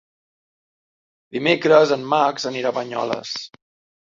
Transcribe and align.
Dimecres 1.37 1.93
en 1.99 2.07
Max 2.15 2.51
anirà 2.53 2.73
a 2.73 2.77
Banyoles. 2.79 3.37